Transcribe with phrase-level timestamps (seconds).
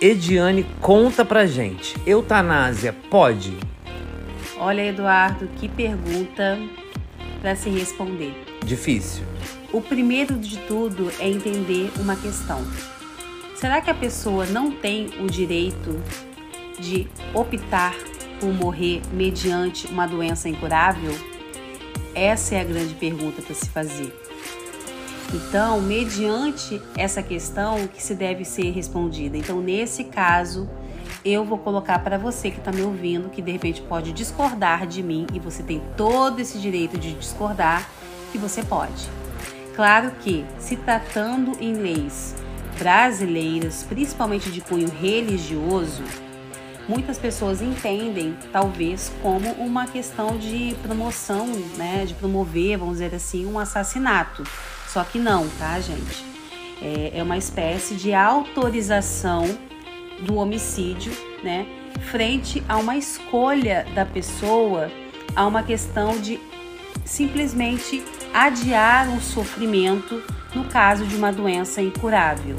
[0.00, 1.94] Ediane conta pra gente.
[2.06, 3.54] Eutanásia pode?
[4.56, 6.58] Olha, Eduardo, que pergunta
[7.42, 8.34] para se responder.
[8.64, 9.24] Difícil.
[9.70, 12.66] O primeiro de tudo é entender uma questão.
[13.54, 16.02] Será que a pessoa não tem o direito
[16.78, 17.94] de optar
[18.40, 21.14] por morrer mediante uma doença incurável?
[22.14, 24.29] Essa é a grande pergunta para se fazer.
[25.32, 29.36] Então, mediante essa questão que se deve ser respondida.
[29.36, 30.68] Então, nesse caso,
[31.24, 35.02] eu vou colocar para você que está me ouvindo, que de repente pode discordar de
[35.02, 37.88] mim e você tem todo esse direito de discordar,
[38.32, 39.08] que você pode.
[39.76, 42.34] Claro que, se tratando em leis
[42.78, 46.02] brasileiras, principalmente de cunho religioso,
[46.90, 53.46] muitas pessoas entendem, talvez, como uma questão de promoção, né, de promover, vamos dizer assim,
[53.46, 54.42] um assassinato.
[54.88, 56.24] Só que não, tá, gente?
[56.82, 59.44] É, é uma espécie de autorização
[60.22, 61.12] do homicídio,
[61.44, 61.64] né,
[62.10, 64.90] frente a uma escolha da pessoa,
[65.36, 66.40] a uma questão de
[67.04, 68.02] simplesmente
[68.34, 70.20] adiar um sofrimento
[70.56, 72.56] no caso de uma doença incurável.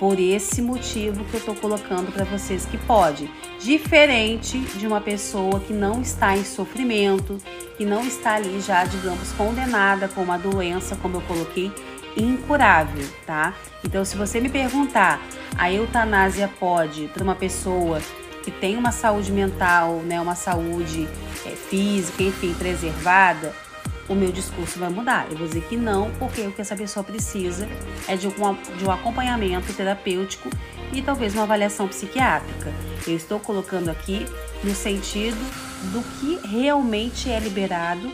[0.00, 5.60] Por esse motivo que eu estou colocando para vocês que pode, diferente de uma pessoa
[5.60, 7.36] que não está em sofrimento,
[7.76, 11.70] que não está ali já, digamos, condenada com uma doença, como eu coloquei,
[12.16, 13.54] incurável, tá?
[13.84, 15.20] Então, se você me perguntar,
[15.58, 18.00] a eutanásia pode para uma pessoa
[18.42, 21.06] que tem uma saúde mental, né, uma saúde
[21.44, 23.54] é, física, enfim, preservada,
[24.10, 25.28] o meu discurso vai mudar.
[25.30, 27.68] Eu vou dizer que não, porque o que essa pessoa precisa
[28.08, 28.32] é de um,
[28.76, 30.50] de um acompanhamento terapêutico
[30.92, 32.72] e talvez uma avaliação psiquiátrica.
[33.06, 34.26] Eu estou colocando aqui
[34.64, 35.38] no sentido
[35.92, 38.10] do que realmente é liberado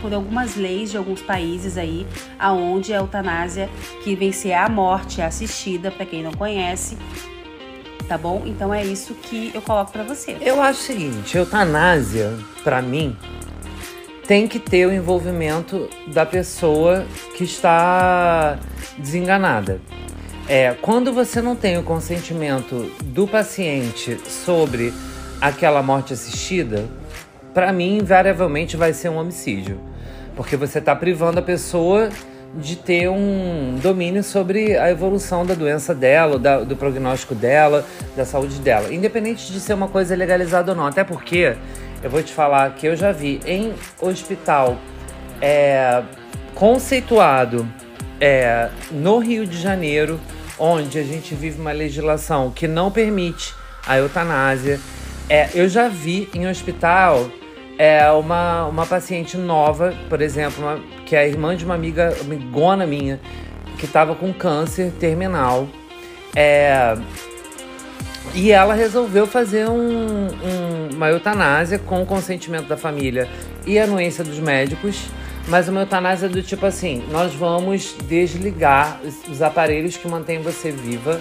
[0.00, 2.06] por algumas leis de alguns países aí,
[2.38, 3.68] aonde a eutanásia
[4.02, 6.96] que vencer a morte é assistida, para quem não conhece,
[8.08, 8.44] tá bom?
[8.46, 10.38] Então é isso que eu coloco para você.
[10.40, 13.14] Eu acho o seguinte, eutanásia, para mim,
[14.30, 17.04] tem que ter o envolvimento da pessoa
[17.36, 18.60] que está
[18.96, 19.80] desenganada.
[20.48, 24.94] É, quando você não tem o consentimento do paciente sobre
[25.40, 26.84] aquela morte assistida,
[27.52, 29.80] para mim, invariavelmente vai ser um homicídio.
[30.36, 32.08] Porque você está privando a pessoa
[32.54, 37.84] de ter um domínio sobre a evolução da doença dela, da, do prognóstico dela,
[38.16, 38.94] da saúde dela.
[38.94, 40.86] Independente de ser uma coisa legalizada ou não.
[40.86, 41.56] Até porque
[42.02, 44.76] eu vou te falar que eu já vi em hospital
[45.40, 46.02] é,
[46.54, 47.68] conceituado
[48.20, 50.20] é, no Rio de Janeiro,
[50.58, 53.54] onde a gente vive uma legislação que não permite
[53.86, 54.80] a eutanásia.
[55.28, 57.30] É, eu já vi em hospital
[57.78, 62.14] é, uma, uma paciente nova, por exemplo, uma, que é a irmã de uma amiga,
[62.20, 63.20] amigona minha,
[63.78, 65.66] que estava com câncer terminal.
[66.36, 66.94] É,
[68.34, 73.28] e ela resolveu fazer um, um, uma eutanásia com o consentimento da família
[73.66, 75.06] e anuência dos médicos.
[75.48, 80.70] Mas uma eutanásia do tipo assim: nós vamos desligar os, os aparelhos que mantêm você
[80.70, 81.20] viva,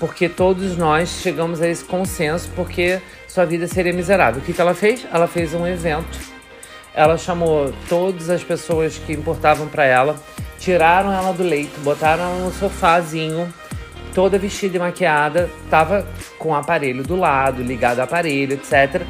[0.00, 4.40] porque todos nós chegamos a esse consenso, porque sua vida seria miserável.
[4.40, 5.06] O que, que ela fez?
[5.12, 6.18] Ela fez um evento.
[6.94, 10.16] Ela chamou todas as pessoas que importavam para ela,
[10.58, 13.52] tiraram ela do leito, botaram ela no sofazinho
[14.18, 16.04] toda vestida e maquiada, tava
[16.40, 19.00] com o aparelho do lado, ligado ao aparelho, etc.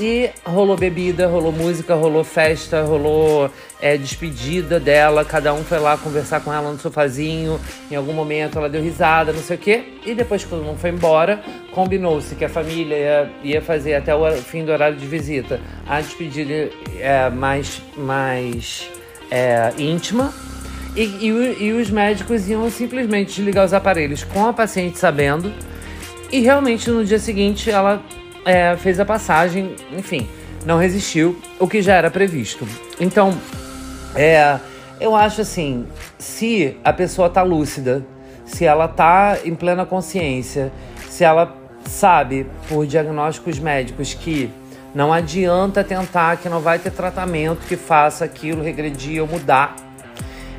[0.00, 3.48] E rolou bebida, rolou música, rolou festa, rolou
[3.80, 5.24] é, despedida dela.
[5.24, 7.60] Cada um foi lá conversar com ela no sofazinho.
[7.88, 9.84] Em algum momento ela deu risada, não sei o quê.
[10.04, 11.40] E depois que todo mundo foi embora,
[11.70, 16.00] combinou-se que a família ia, ia, fazer até o fim do horário de visita a
[16.00, 18.90] despedida é, mais, mais
[19.30, 20.34] é, íntima
[20.98, 25.52] e, e, e, os médicos iam simplesmente desligar os aparelhos com a paciente sabendo.
[26.32, 28.02] E realmente no dia seguinte ela
[28.44, 30.28] é, fez a passagem, enfim,
[30.66, 32.66] não resistiu, o que já era previsto.
[32.98, 33.32] Então,
[34.16, 34.58] é,
[35.00, 35.86] eu acho assim,
[36.18, 38.04] se a pessoa tá lúcida,
[38.44, 40.72] se ela tá em plena consciência,
[41.08, 44.50] se ela sabe por diagnósticos médicos que
[44.92, 49.87] não adianta tentar, que não vai ter tratamento que faça aquilo regredir ou mudar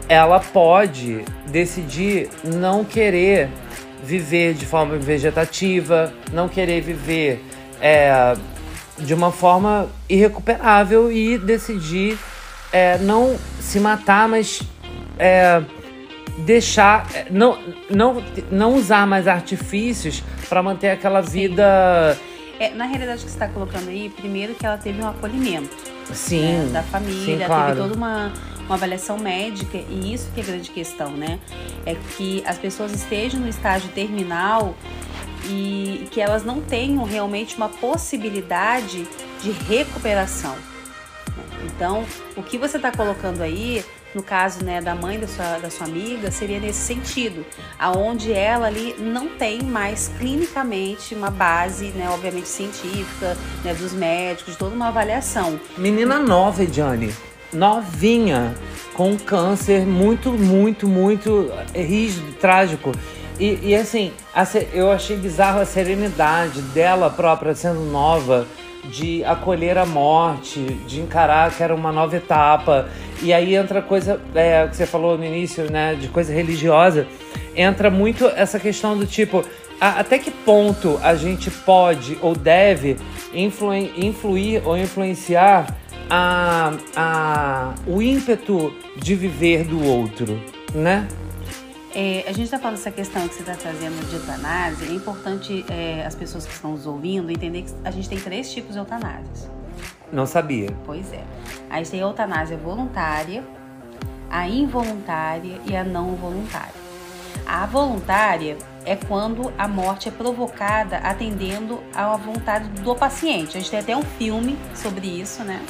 [0.09, 3.47] ela pode decidir não querer
[4.03, 7.45] viver de forma vegetativa, não querer viver
[7.79, 8.35] é,
[8.97, 12.17] de uma forma irrecuperável e decidir
[12.73, 14.61] é, não se matar, mas
[15.19, 15.61] é,
[16.39, 22.17] deixar, é, não, não, não usar mais artifícios para manter aquela vida.
[22.59, 25.88] É, na realidade, o que você está colocando aí, primeiro que ela teve um acolhimento
[26.13, 27.75] sim, né, da família, sim, claro.
[27.75, 28.31] teve toda uma
[28.69, 31.39] uma avaliação médica e isso que é a grande questão, né?
[31.87, 34.75] É que as pessoas estejam no estágio terminal
[35.45, 39.07] e que elas não tenham realmente uma possibilidade
[39.41, 40.55] de recuperação.
[41.79, 42.03] Então,
[42.35, 45.87] o que você está colocando aí, no caso né, da mãe da sua, da sua
[45.87, 47.45] amiga, seria nesse sentido,
[47.79, 54.57] aonde ela ali não tem mais clinicamente uma base, né, obviamente científica, né, dos médicos,
[54.57, 55.57] toda uma avaliação.
[55.77, 57.15] Menina nova, Ediane,
[57.53, 58.53] novinha,
[58.93, 62.91] com câncer muito, muito, muito rígido, trágico.
[63.39, 64.11] E, e assim,
[64.73, 68.45] eu achei bizarro a serenidade dela própria sendo nova
[68.85, 72.87] de acolher a morte, de encarar que era uma nova etapa.
[73.21, 77.07] E aí entra coisa, é, que você falou no início, né, de coisa religiosa,
[77.55, 79.43] entra muito essa questão do tipo,
[79.79, 82.97] a, até que ponto a gente pode ou deve
[83.33, 85.75] influir, influir ou influenciar
[86.09, 90.41] a, a, o ímpeto de viver do outro,
[90.73, 91.07] né?
[92.01, 94.87] É, a gente está falando dessa questão que você está trazendo de eutanásia.
[94.87, 98.53] É importante é, as pessoas que estão nos ouvindo entender que a gente tem três
[98.53, 99.51] tipos de eutanásias.
[100.09, 100.69] Não sabia.
[100.85, 101.21] Pois é.
[101.69, 103.43] A gente tem a eutanásia voluntária,
[104.29, 106.79] a involuntária e a não voluntária.
[107.45, 113.57] A voluntária é quando a morte é provocada atendendo à vontade do paciente.
[113.57, 115.61] A gente tem até um filme sobre isso, né?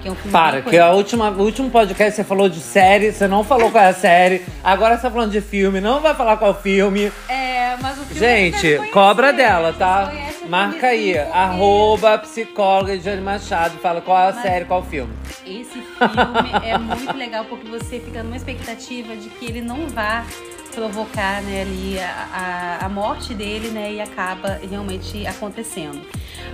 [0.00, 3.12] Que é um filme Para, que a última, o último podcast você falou de série,
[3.12, 4.42] você não falou qual é a série.
[4.62, 7.12] Agora você tá falando de filme, não vai falar qual filme.
[7.28, 10.12] É, mas o filme Gente, cobra dela, tá?
[10.48, 14.86] Marca aí, arroba psicóloga Jane Machado, fala qual é a mas série, qual é o
[14.86, 15.12] filme.
[15.46, 20.24] Esse filme é muito legal porque você fica numa expectativa de que ele não vá
[20.68, 26.00] provocar né, ali a, a, a, morte dele né, e acaba realmente acontecendo.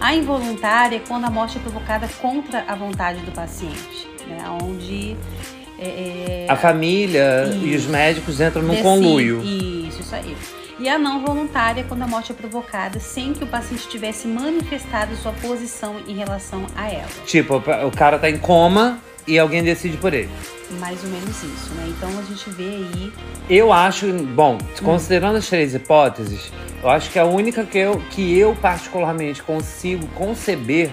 [0.00, 5.16] A involuntária é quando a morte é provocada contra a vontade do paciente, né, onde
[5.78, 9.42] é, é a família isso, e os médicos entram num conluio.
[9.42, 10.36] Isso, isso aí.
[10.78, 14.26] E a não voluntária é quando a morte é provocada sem que o paciente tivesse
[14.26, 17.08] manifestado sua posição em relação a ela.
[17.24, 20.30] Tipo, o cara tá em coma e alguém decide por ele.
[20.78, 21.86] Mais ou menos isso, né?
[21.88, 23.12] Então a gente vê aí.
[23.48, 26.50] Eu acho, bom, considerando as três hipóteses,
[26.82, 30.90] eu acho que a única que eu, que eu particularmente consigo conceber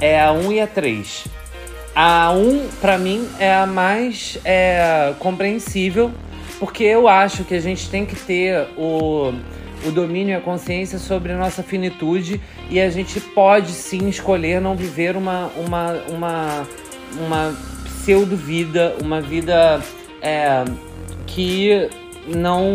[0.00, 1.24] é a 1 e a 3.
[1.94, 6.10] A 1, para mim, é a mais é, compreensível,
[6.58, 9.32] porque eu acho que a gente tem que ter o,
[9.86, 14.60] o domínio e a consciência sobre a nossa finitude e a gente pode sim escolher
[14.60, 16.68] não viver uma, uma, uma
[17.14, 17.54] uma
[17.84, 19.80] pseudo-vida, uma vida
[20.22, 20.64] é,
[21.26, 21.88] que
[22.26, 22.72] não.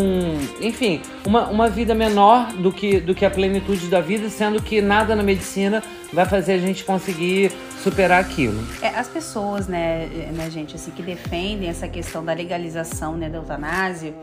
[0.61, 4.81] Enfim, uma, uma vida menor do que, do que a plenitude da vida, sendo que
[4.81, 5.83] nada na medicina
[6.13, 7.51] vai fazer a gente conseguir
[7.81, 8.61] superar aquilo.
[8.81, 13.37] É, as pessoas, né, né, gente, assim, que defendem essa questão da legalização né, da
[13.37, 14.13] eutanásia,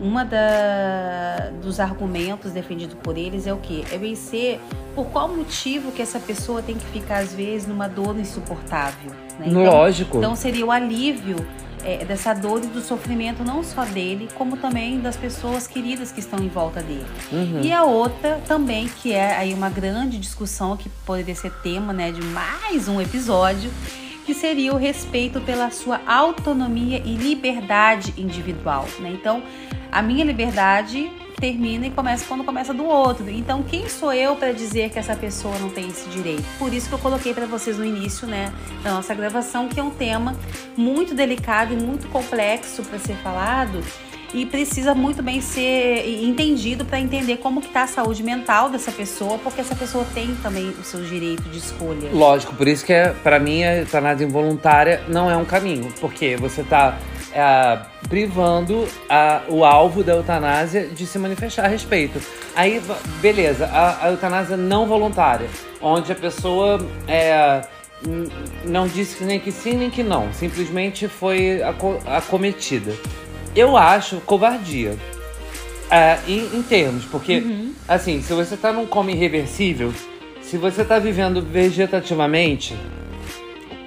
[0.00, 3.84] uma da, dos argumentos defendidos por eles é o que?
[3.92, 4.60] É vencer
[4.94, 9.10] por qual motivo que essa pessoa tem que ficar, às vezes, numa dor insuportável.
[9.38, 9.46] Né?
[9.46, 10.18] Então, Lógico.
[10.18, 11.36] Então seria o alívio
[11.84, 16.20] é, dessa dor e do sofrimento não só dele, como também das pessoas queridas que
[16.20, 17.06] estão em volta dele.
[17.30, 17.60] Uhum.
[17.62, 22.10] E a outra também, que é aí uma grande discussão que poderia ser tema né,
[22.10, 23.70] de mais um episódio,
[24.24, 28.88] que seria o respeito pela sua autonomia e liberdade individual.
[28.98, 29.10] Né?
[29.12, 29.42] Então,
[29.92, 33.28] a minha liberdade termina e começa quando começa do outro.
[33.30, 36.44] Então, quem sou eu para dizer que essa pessoa não tem esse direito?
[36.58, 39.82] Por isso que eu coloquei para vocês no início, né, da nossa gravação, que é
[39.82, 40.36] um tema
[40.76, 43.82] muito delicado e muito complexo para ser falado
[44.34, 48.90] e precisa muito bem ser entendido para entender como que tá a saúde mental dessa
[48.90, 52.10] pessoa, porque essa pessoa tem também o seu direito de escolha.
[52.12, 56.36] Lógico, por isso que é, para mim a eutanásia involuntária não é um caminho, porque
[56.36, 56.98] você está
[57.34, 62.20] é, privando a, o alvo da eutanásia de se manifestar a respeito.
[62.54, 62.80] Aí,
[63.20, 65.48] beleza, a, a eutanásia não voluntária,
[65.82, 67.62] onde a pessoa é,
[68.64, 71.60] não disse nem que sim nem que não, simplesmente foi
[72.06, 72.92] acometida
[73.54, 74.96] eu acho covardia.
[75.90, 77.72] É, em, em, termos, porque, uhum.
[77.86, 79.92] assim, se você tá num coma irreversível,
[80.40, 82.74] se você tá vivendo vegetativamente,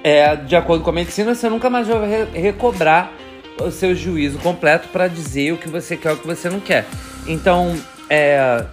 [0.04, 3.12] é, de acordo com a medicina, você nunca mais vai re recobrar
[3.62, 6.60] o seu juízo completo para dizer o que você quer e o que você não
[6.60, 6.86] quer.
[7.28, 7.76] Então,
[8.10, 8.64] é,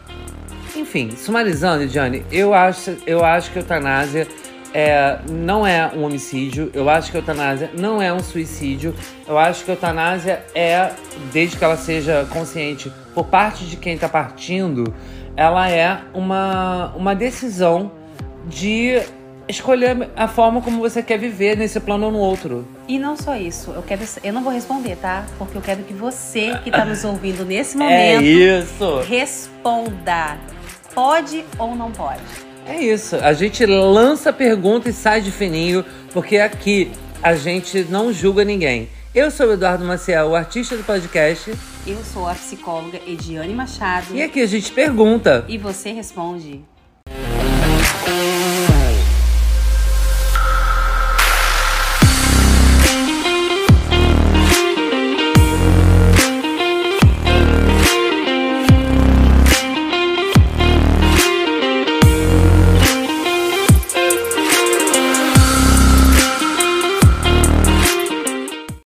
[0.77, 4.29] enfim, sumarizando, Diane, eu acho, eu acho que a eutanásia
[4.73, 8.95] é, não é um homicídio, eu acho que a eutanásia não é um suicídio,
[9.27, 10.91] eu acho que a eutanásia é,
[11.33, 14.93] desde que ela seja consciente por parte de quem está partindo,
[15.37, 17.93] ela é uma, uma decisão
[18.47, 19.01] de
[19.49, 22.67] escolher a forma como você quer viver nesse plano ou no outro.
[22.89, 25.27] E não só isso, eu quero, eu não vou responder, tá?
[25.39, 29.01] Porque eu quero que você que está nos ouvindo nesse é momento é isso.
[29.09, 30.39] responda.
[30.95, 32.23] Pode ou não pode?
[32.67, 33.17] É isso.
[33.17, 36.91] A gente lança pergunta e sai de fininho, porque aqui
[37.23, 38.89] a gente não julga ninguém.
[39.15, 41.53] Eu sou o Eduardo Maciel, o artista do podcast.
[41.87, 44.07] Eu sou a psicóloga Ediane Machado.
[44.15, 45.45] E aqui a gente pergunta.
[45.47, 46.65] E você responde.